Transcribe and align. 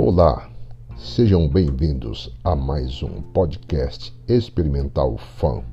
Olá, 0.00 0.48
sejam 0.96 1.48
bem-vindos 1.48 2.32
a 2.44 2.54
mais 2.54 3.02
um 3.02 3.20
podcast 3.20 4.16
experimental 4.28 5.16
FAM. 5.18 5.64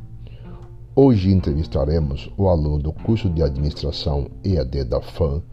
Hoje 0.96 1.32
entrevistaremos 1.32 2.34
o 2.36 2.50
aluno 2.50 2.80
do 2.80 2.91
curso 2.91 3.30
de 3.30 3.43
administração 3.43 4.27
EAD 4.43 4.86
da 4.86 5.00
FAM, 5.00 5.43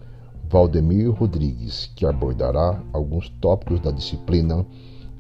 Valdemir 0.49 1.11
Rodrigues, 1.11 1.93
que 1.95 2.07
abordará 2.07 2.83
alguns 2.95 3.29
tópicos 3.43 3.79
da 3.79 3.91
disciplina 3.91 4.65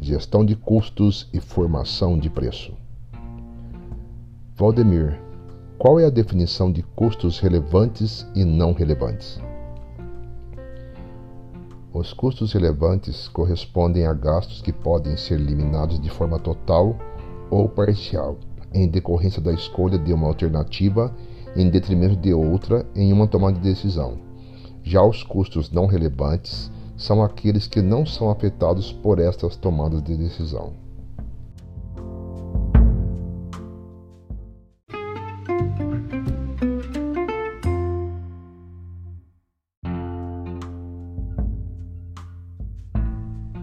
Gestão 0.00 0.46
de 0.46 0.56
Custos 0.56 1.28
e 1.30 1.38
Formação 1.38 2.18
de 2.18 2.30
Preço. 2.30 2.72
Valdemir, 4.56 5.20
qual 5.76 6.00
é 6.00 6.06
a 6.06 6.10
definição 6.10 6.72
de 6.72 6.82
custos 6.82 7.38
relevantes 7.38 8.26
e 8.34 8.46
não 8.46 8.72
relevantes? 8.72 9.38
Os 11.94 12.14
custos 12.14 12.54
relevantes 12.54 13.28
correspondem 13.28 14.06
a 14.06 14.14
gastos 14.14 14.62
que 14.62 14.72
podem 14.72 15.14
ser 15.14 15.38
eliminados 15.38 16.00
de 16.00 16.08
forma 16.08 16.38
total 16.38 16.96
ou 17.50 17.68
parcial, 17.68 18.38
em 18.72 18.88
decorrência 18.88 19.42
da 19.42 19.52
escolha 19.52 19.98
de 19.98 20.10
uma 20.10 20.26
alternativa 20.26 21.14
em 21.54 21.68
detrimento 21.68 22.16
de 22.16 22.32
outra 22.32 22.86
em 22.96 23.12
uma 23.12 23.26
tomada 23.26 23.58
de 23.58 23.68
decisão. 23.68 24.16
Já 24.82 25.02
os 25.04 25.22
custos 25.22 25.70
não 25.70 25.84
relevantes 25.84 26.72
são 26.96 27.22
aqueles 27.22 27.66
que 27.66 27.82
não 27.82 28.06
são 28.06 28.30
afetados 28.30 28.90
por 28.90 29.18
estas 29.18 29.54
tomadas 29.54 30.02
de 30.02 30.16
decisão. 30.16 30.72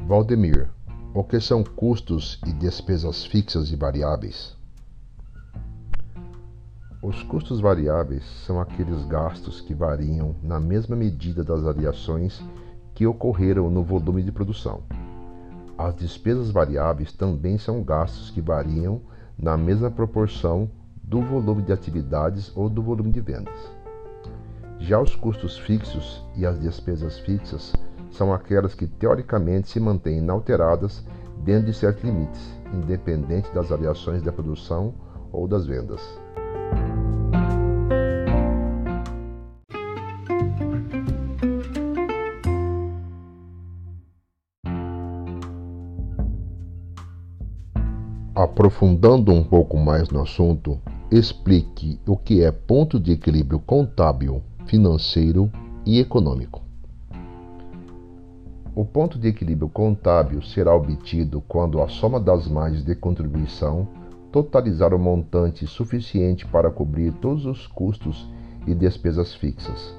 Valdemir, 0.09 0.67
o 1.13 1.23
que 1.23 1.39
são 1.39 1.63
custos 1.63 2.41
e 2.43 2.51
despesas 2.51 3.25
fixas 3.25 3.71
e 3.71 3.75
variáveis? 3.75 4.57
Os 6.99 7.21
custos 7.21 7.61
variáveis 7.61 8.23
são 8.43 8.59
aqueles 8.59 9.05
gastos 9.05 9.61
que 9.61 9.75
variam 9.75 10.35
na 10.41 10.59
mesma 10.59 10.95
medida 10.95 11.43
das 11.43 11.61
variações 11.61 12.41
que 12.95 13.05
ocorreram 13.05 13.69
no 13.69 13.83
volume 13.83 14.23
de 14.23 14.31
produção. 14.31 14.81
As 15.77 15.93
despesas 15.93 16.49
variáveis 16.49 17.13
também 17.13 17.59
são 17.59 17.83
gastos 17.83 18.31
que 18.31 18.41
variam 18.41 19.01
na 19.37 19.55
mesma 19.55 19.91
proporção 19.91 20.71
do 21.03 21.21
volume 21.21 21.61
de 21.61 21.71
atividades 21.71 22.51
ou 22.55 22.67
do 22.67 22.81
volume 22.81 23.11
de 23.11 23.21
vendas. 23.21 23.59
Já 24.79 24.99
os 24.99 25.15
custos 25.15 25.55
fixos 25.55 26.25
e 26.35 26.47
as 26.47 26.59
despesas 26.59 27.19
fixas 27.19 27.73
são 28.11 28.33
aquelas 28.33 28.73
que 28.73 28.87
teoricamente 28.87 29.69
se 29.69 29.79
mantêm 29.79 30.17
inalteradas 30.17 31.05
dentro 31.43 31.67
de 31.67 31.73
certos 31.73 32.03
limites, 32.03 32.41
independente 32.73 33.53
das 33.53 33.69
variações 33.69 34.21
da 34.21 34.31
produção 34.31 34.93
ou 35.31 35.47
das 35.47 35.65
vendas. 35.65 36.01
Aprofundando 48.35 49.33
um 49.33 49.43
pouco 49.43 49.77
mais 49.77 50.09
no 50.09 50.21
assunto, 50.21 50.79
explique 51.11 51.99
o 52.07 52.15
que 52.15 52.41
é 52.41 52.51
ponto 52.51 52.97
de 52.97 53.11
equilíbrio 53.11 53.59
contábil, 53.59 54.41
financeiro 54.65 55.51
e 55.85 55.99
econômico. 55.99 56.68
O 58.79 58.85
ponto 58.85 59.19
de 59.19 59.27
equilíbrio 59.27 59.67
contábil 59.67 60.41
será 60.41 60.73
obtido 60.73 61.43
quando 61.49 61.81
a 61.81 61.89
soma 61.89 62.17
das 62.17 62.47
margens 62.47 62.81
de 62.81 62.95
contribuição 62.95 63.85
totalizar 64.31 64.93
o 64.93 64.97
montante 64.97 65.67
suficiente 65.67 66.47
para 66.47 66.71
cobrir 66.71 67.11
todos 67.15 67.45
os 67.45 67.67
custos 67.67 68.31
e 68.65 68.73
despesas 68.73 69.35
fixas. 69.35 69.93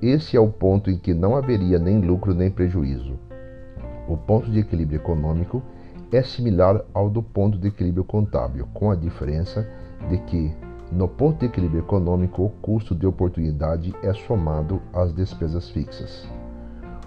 Esse 0.00 0.34
é 0.34 0.40
o 0.40 0.48
ponto 0.48 0.90
em 0.90 0.96
que 0.96 1.12
não 1.12 1.36
haveria 1.36 1.78
nem 1.78 2.00
lucro 2.00 2.32
nem 2.32 2.50
prejuízo. 2.50 3.18
O 4.08 4.16
ponto 4.16 4.50
de 4.50 4.60
equilíbrio 4.60 4.96
econômico 4.96 5.62
é 6.10 6.22
similar 6.22 6.82
ao 6.94 7.10
do 7.10 7.22
ponto 7.22 7.58
de 7.58 7.68
equilíbrio 7.68 8.02
contábil, 8.02 8.66
com 8.72 8.90
a 8.90 8.96
diferença 8.96 9.68
de 10.08 10.16
que, 10.16 10.56
no 10.90 11.06
ponto 11.06 11.40
de 11.40 11.44
equilíbrio 11.44 11.80
econômico, 11.80 12.44
o 12.44 12.48
custo 12.48 12.94
de 12.94 13.06
oportunidade 13.06 13.94
é 14.02 14.14
somado 14.14 14.80
às 14.90 15.12
despesas 15.12 15.68
fixas. 15.68 16.26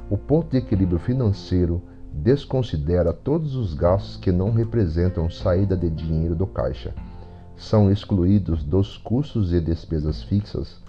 O 0.09 0.17
ponto 0.17 0.51
de 0.51 0.57
equilíbrio 0.57 0.99
financeiro 0.99 1.81
desconsidera 2.13 3.11
todos 3.11 3.55
os 3.55 3.73
gastos 3.73 4.17
que 4.17 4.31
não 4.31 4.51
representam 4.51 5.29
saída 5.29 5.75
de 5.75 5.89
dinheiro 5.89 6.35
do 6.35 6.45
caixa. 6.45 6.93
São 7.57 7.91
excluídos 7.91 8.63
dos 8.63 8.97
custos 8.97 9.51
e 9.51 9.59
despesas 9.59 10.21
fixas 10.23 10.79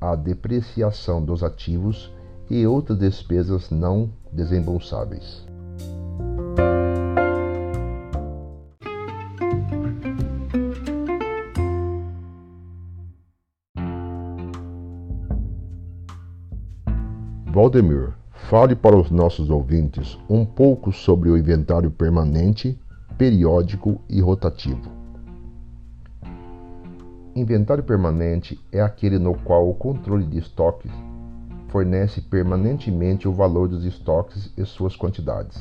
a 0.00 0.16
depreciação 0.16 1.24
dos 1.24 1.42
ativos 1.42 2.12
e 2.50 2.66
outras 2.66 2.98
despesas 2.98 3.70
não 3.70 4.10
desembolsáveis. 4.32 5.46
Valdemir 17.46 18.23
Fale 18.50 18.76
para 18.76 18.94
os 18.94 19.10
nossos 19.10 19.48
ouvintes 19.48 20.18
um 20.28 20.44
pouco 20.44 20.92
sobre 20.92 21.30
o 21.30 21.36
inventário 21.36 21.90
permanente, 21.90 22.78
periódico 23.16 24.02
e 24.06 24.20
rotativo. 24.20 24.82
Inventário 27.34 27.82
permanente 27.82 28.60
é 28.70 28.82
aquele 28.82 29.18
no 29.18 29.34
qual 29.34 29.70
o 29.70 29.74
controle 29.74 30.26
de 30.26 30.38
estoques 30.38 30.92
fornece 31.68 32.20
permanentemente 32.20 33.26
o 33.26 33.32
valor 33.32 33.66
dos 33.66 33.82
estoques 33.82 34.52
e 34.58 34.64
suas 34.66 34.94
quantidades. 34.94 35.58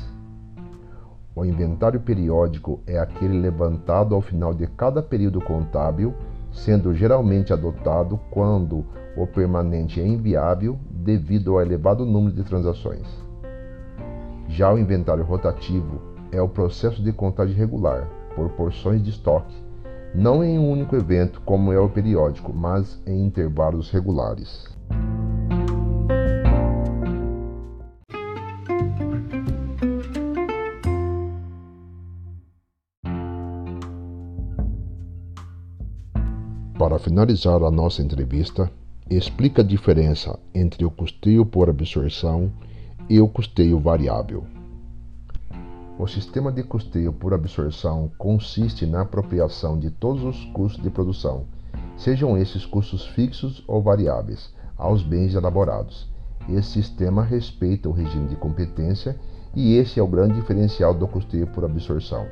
O 1.33 1.45
inventário 1.45 2.01
periódico 2.01 2.81
é 2.85 3.00
aquele 3.00 3.39
levantado 3.39 4.13
ao 4.13 4.21
final 4.21 4.53
de 4.53 4.67
cada 4.67 5.01
período 5.01 5.39
contábil, 5.39 6.13
sendo 6.51 6.94
geralmente 6.94 7.53
adotado 7.53 8.19
quando 8.29 8.85
o 9.15 9.25
permanente 9.25 10.01
é 10.01 10.05
inviável 10.05 10.77
devido 11.03 11.53
ao 11.53 11.62
elevado 11.62 12.06
número 12.06 12.36
de 12.36 12.44
transações. 12.44 13.08
Já 14.47 14.74
o 14.74 14.80
inventário 14.80 15.24
rotativo 15.24 16.02
é 16.31 16.41
o 16.41 16.50
processo 16.50 17.03
de 17.03 17.12
contagem 17.12 17.56
regular, 17.56 18.08
por 18.36 18.50
porções 18.52 19.03
de 19.03 19.09
estoque, 19.09 19.56
não 20.16 20.44
em 20.44 20.58
um 20.58 20.72
único 20.72 20.96
evento 20.96 21.42
como 21.42 21.72
é 21.72 21.80
o 21.80 21.90
periódico, 21.90 22.53
mas 22.53 23.02
em 23.06 23.25
intervalos 23.25 23.90
regulares. 23.92 24.72
Para 36.78 37.00
finalizar 37.00 37.63
a 37.63 37.72
nossa 37.72 38.02
entrevista, 38.02 38.69
explica 39.09 39.62
a 39.62 39.66
diferença 39.66 40.40
entre 40.53 40.86
o 40.86 40.91
custeio 40.91 41.46
por 41.46 41.69
absorção 41.69 42.52
e 43.09 43.19
o 43.19 43.28
custeio 43.28 43.80
variável. 43.80 44.46
O 46.00 46.08
sistema 46.08 46.52
de 46.52 46.64
custeio 46.64 47.13
por 47.13 47.34
absorção 47.34 48.09
consiste 48.18 48.86
na 48.86 49.02
apropriação 49.02 49.78
de 49.78 49.92
todos 49.92 50.24
os 50.24 50.46
custos 50.46 50.81
de 50.81 50.90
produção, 50.90 51.46
sejam 51.97 52.38
esses 52.38 52.66
custos 52.66 53.06
fixos 53.06 53.63
ou 53.68 53.81
variáveis, 53.81 54.53
aos 54.78 55.03
bens 55.03 55.36
elaborados. 55.36 56.09
Esse 56.50 56.81
sistema 56.81 57.24
respeita 57.24 57.88
o 57.88 57.94
regime 57.94 58.27
de 58.27 58.36
competência 58.36 59.18
e 59.56 59.75
esse 59.75 60.00
é 60.00 60.04
o 60.04 60.07
grande 60.07 60.33
diferencial 60.33 60.94
do 60.94 61.07
custeio 61.07 61.48
por 61.48 61.63
absorção. 61.63 62.25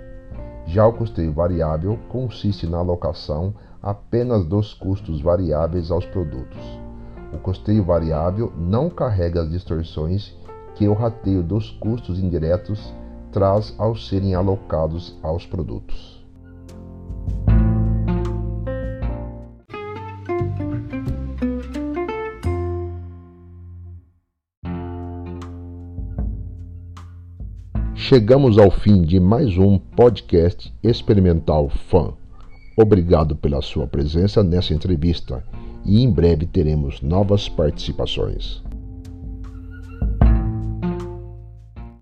Já 0.66 0.86
o 0.86 0.94
custeio 0.94 1.31
variável 1.31 2.00
consiste 2.10 2.66
na 2.66 2.78
alocação 2.78 3.54
apenas 3.81 4.45
dos 4.45 4.74
custos 4.74 5.22
variáveis 5.22 5.89
aos 5.89 6.06
produtos. 6.06 6.60
O 7.33 7.38
custeio 7.38 7.83
variável 7.83 8.51
não 8.57 8.89
carrega 8.89 9.42
as 9.42 9.50
distorções 9.50 10.36
que 10.75 10.88
o 10.88 10.94
rateio 10.94 11.42
dos 11.42 11.72
custos 11.72 12.19
indiretos 12.19 12.94
traz 13.31 13.74
ao 13.78 13.95
serem 13.95 14.36
alocados 14.36 15.18
aos 15.24 15.45
produtos. 15.45 16.22
Chegamos 27.95 28.57
ao 28.57 28.69
fim 28.69 29.01
de 29.04 29.22
mais 29.22 29.57
um 29.57 29.78
podcast 29.78 30.74
experimental 30.83 31.69
fã. 31.69 32.20
Obrigado 32.75 33.35
pela 33.35 33.62
sua 33.62 33.85
presença 33.85 34.44
nessa 34.44 34.73
entrevista 34.73 35.44
e 35.85 36.01
em 36.01 36.09
breve 36.09 36.45
teremos 36.45 37.01
novas 37.01 37.50
participações. 37.50 38.63